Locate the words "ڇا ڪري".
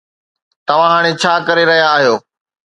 1.21-1.63